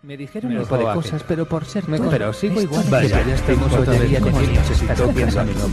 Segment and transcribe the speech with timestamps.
[0.00, 2.12] Me dijeron un tipo de cosas, que- pero por ser Me- tonto.
[2.12, 2.84] pero sigo igual.
[2.84, 4.60] de Vaya, que ya estamos con con esto.
[4.60, 5.68] necesito Estás piensa mi novia.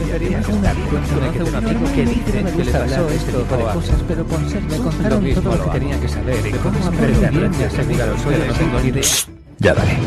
[0.50, 4.25] Una que tengo un amigo que dice que le pasó este tipo de cosas, pero
[4.25, 6.88] por ser me contaron todo lo lo que tenía que saber y Me cómo a
[6.88, 9.03] aprender bien gracias ya a se mi diga lo suyo, no tengo ni idea.
[9.59, 9.97] Ya vale.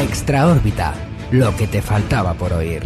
[0.00, 0.94] Extraórbita,
[1.30, 2.82] lo que te faltaba por oír.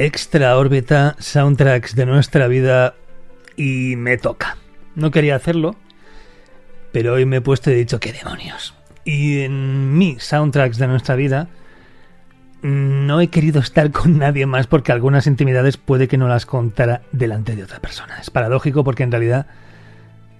[0.00, 2.94] Extra órbita, soundtracks de nuestra vida
[3.54, 4.56] y me toca.
[4.94, 5.76] No quería hacerlo,
[6.90, 8.74] pero hoy me he puesto y he dicho, ¿qué demonios?
[9.04, 11.48] Y en mi soundtracks de nuestra vida
[12.62, 17.02] no he querido estar con nadie más porque algunas intimidades puede que no las contara
[17.12, 18.20] delante de otra persona.
[18.22, 19.48] Es paradójico porque en realidad,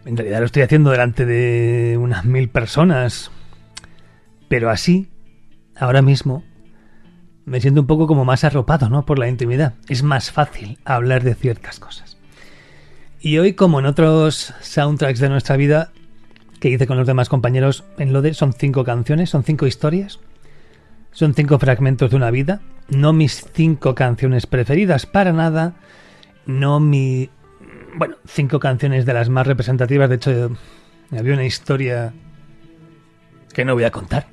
[0.07, 3.31] en realidad lo estoy haciendo delante de unas mil personas.
[4.49, 5.11] Pero así,
[5.77, 6.45] ahora mismo,
[7.51, 9.05] me siento un poco como más arropado, ¿no?
[9.05, 9.75] Por la intimidad.
[9.89, 12.17] Es más fácil hablar de ciertas cosas.
[13.21, 15.91] Y hoy, como en otros soundtracks de nuestra vida
[16.61, 20.21] que hice con los demás compañeros en Lode, son cinco canciones, son cinco historias,
[21.11, 25.75] son cinco fragmentos de una vida, no mis cinco canciones preferidas para nada,
[26.47, 27.31] no mi...
[27.97, 30.51] Bueno, cinco canciones de las más representativas, de hecho,
[31.11, 32.13] había una historia
[33.53, 34.29] que no voy a contar.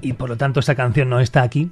[0.00, 1.70] Y por lo tanto esa canción no está aquí,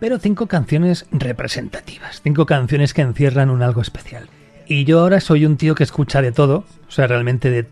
[0.00, 4.28] pero cinco canciones representativas, cinco canciones que encierran un algo especial.
[4.66, 7.66] Y yo ahora soy un tío que escucha de todo, o sea, realmente de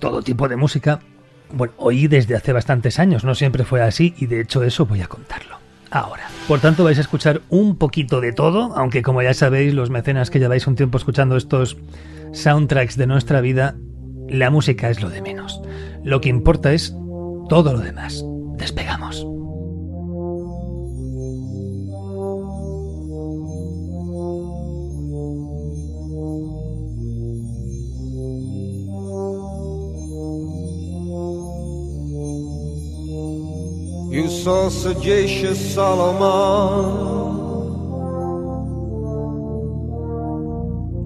[0.00, 1.00] todo tipo de música.
[1.52, 5.00] Bueno, oí desde hace bastantes años, no siempre fue así, y de hecho eso voy
[5.00, 5.56] a contarlo.
[5.90, 6.28] Ahora.
[6.46, 10.30] Por tanto, vais a escuchar un poquito de todo, aunque como ya sabéis, los mecenas
[10.30, 11.78] que lleváis un tiempo escuchando estos
[12.32, 13.76] soundtracks de nuestra vida,
[14.28, 15.62] la música es lo de menos.
[16.04, 16.94] Lo que importa es
[17.48, 18.22] todo lo demás.
[18.56, 19.26] Despegamos.
[34.48, 36.86] Saw sagacious Solomon.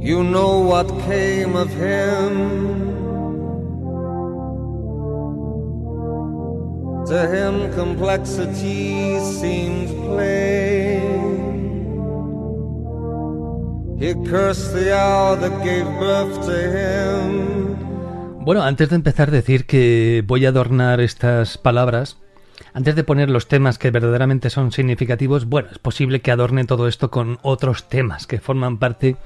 [0.00, 2.32] You know what came of him.
[7.10, 11.02] To him, complexity seemed plain.
[14.02, 17.22] He cursed the hour that gave birth to him.
[18.44, 22.21] Bueno, antes de empezar decir que voy a adornar estas palabras,
[22.72, 26.88] antes de poner los temas que verdaderamente son significativos, bueno, es posible que adorne todo
[26.88, 29.16] esto con otros temas que forman parte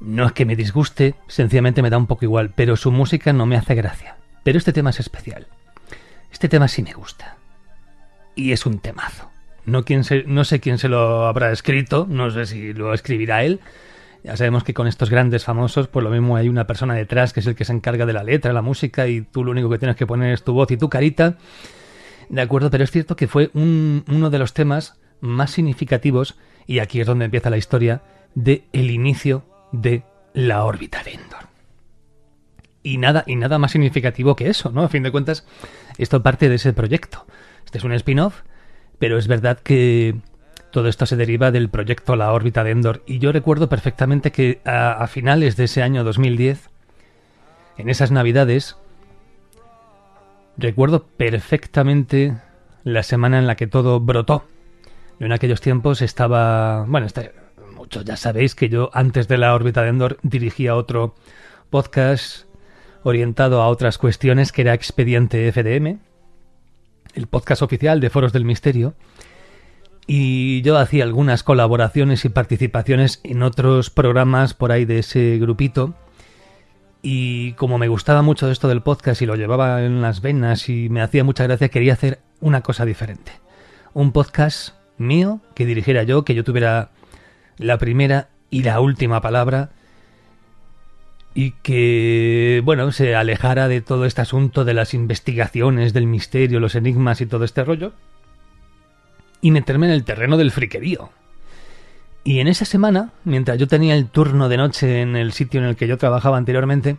[0.00, 3.44] No es que me disguste, sencillamente me da un poco igual, pero su música no
[3.46, 4.16] me hace gracia.
[4.42, 5.46] Pero este tema es especial.
[6.32, 7.36] Este tema sí me gusta.
[8.34, 9.30] Y es un temazo.
[9.66, 13.44] No, quién se- no sé quién se lo habrá escrito, no sé si lo escribirá
[13.44, 13.60] él.
[14.24, 17.40] Ya sabemos que con estos grandes famosos, pues lo mismo hay una persona detrás que
[17.40, 19.78] es el que se encarga de la letra, la música, y tú lo único que
[19.78, 21.36] tienes que poner es tu voz y tu carita.
[22.30, 26.36] De acuerdo, pero es cierto que fue un- uno de los temas más significativos,
[26.66, 28.02] y aquí es donde empieza la historia,
[28.34, 31.48] de el inicio de la órbita de Endor.
[32.82, 34.82] Y nada, y nada más significativo que eso, ¿no?
[34.82, 35.46] A fin de cuentas,
[35.98, 37.26] esto parte de ese proyecto.
[37.64, 38.42] Este es un spin-off,
[38.98, 40.16] pero es verdad que
[40.70, 43.02] todo esto se deriva del proyecto La órbita de Endor.
[43.06, 46.70] Y yo recuerdo perfectamente que a, a finales de ese año 2010,
[47.76, 48.76] en esas navidades,
[50.56, 52.36] recuerdo perfectamente
[52.84, 54.44] la semana en la que todo brotó.
[55.20, 57.32] Yo en aquellos tiempos estaba, bueno, este-
[57.76, 61.14] muchos ya sabéis que yo antes de la órbita de Endor dirigía otro
[61.68, 62.46] podcast
[63.02, 65.98] orientado a otras cuestiones que era Expediente FDM,
[67.14, 68.94] el podcast oficial de Foros del Misterio,
[70.06, 75.94] y yo hacía algunas colaboraciones y participaciones en otros programas por ahí de ese grupito.
[77.02, 80.88] Y como me gustaba mucho esto del podcast y lo llevaba en las venas y
[80.88, 83.32] me hacía mucha gracia, quería hacer una cosa diferente.
[83.92, 86.90] Un podcast mío, que dirigiera yo, que yo tuviera
[87.58, 89.70] la primera y la última palabra
[91.34, 96.74] y que, bueno, se alejara de todo este asunto de las investigaciones, del misterio, los
[96.74, 97.92] enigmas y todo este rollo,
[99.40, 101.10] y meterme en el terreno del friquerío.
[102.24, 105.66] Y en esa semana, mientras yo tenía el turno de noche en el sitio en
[105.66, 106.96] el que yo trabajaba anteriormente,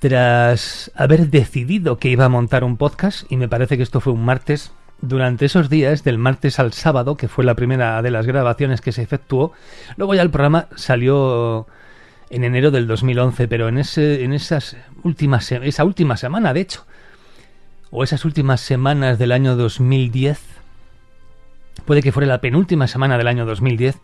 [0.00, 4.12] tras haber decidido que iba a montar un podcast, y me parece que esto fue
[4.12, 4.72] un martes,
[5.02, 8.92] durante esos días, del martes al sábado, que fue la primera de las grabaciones que
[8.92, 9.52] se efectuó,
[9.96, 11.66] luego ya el programa salió
[12.28, 16.86] en enero del 2011, pero en, ese, en esas últimas, esa última semana, de hecho,
[17.90, 20.40] o esas últimas semanas del año 2010,
[21.84, 23.96] puede que fuera la penúltima semana del año 2010,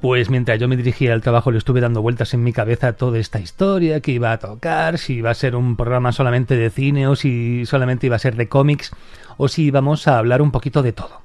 [0.00, 3.18] pues mientras yo me dirigía al trabajo le estuve dando vueltas en mi cabeza toda
[3.18, 7.06] esta historia, que iba a tocar, si iba a ser un programa solamente de cine
[7.06, 8.90] o si solamente iba a ser de cómics
[9.36, 11.22] o si íbamos a hablar un poquito de todo.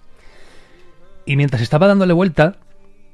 [1.25, 2.55] Y mientras estaba dándole vuelta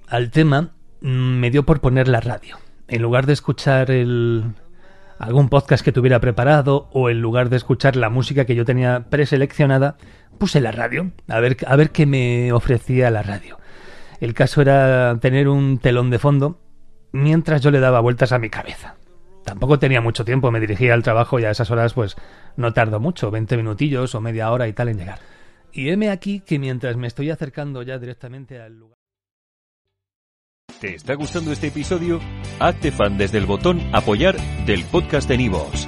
[0.08, 0.72] al tema,
[1.06, 2.58] Mm, me dio por poner la radio.
[2.88, 4.44] En lugar de escuchar el,
[5.20, 9.06] algún podcast que tuviera preparado o en lugar de escuchar la música que yo tenía
[9.12, 9.98] preseleccionada,
[10.40, 13.60] puse la radio, a ver, a ver qué me ofrecía la radio.
[14.20, 16.60] El caso era tener un telón de fondo
[17.12, 18.96] mientras yo le daba vueltas a mi cabeza.
[19.44, 22.16] Tampoco tenía mucho tiempo, me dirigía al trabajo y a esas horas pues
[22.58, 25.20] no tardo mucho, 20 minutillos o media hora y tal en llegar.
[25.72, 28.98] Y heme aquí que mientras me estoy acercando ya directamente al lugar...
[30.80, 32.20] ¿Te está gustando este episodio?
[32.60, 34.36] Hazte fan desde el botón Apoyar
[34.66, 35.88] del podcast de Nivos.